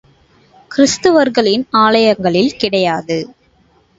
கிறித்துவர்களின் 0.71 1.65
ஆலயங்களில் 1.69 2.55
கிடையாது. 2.55 3.19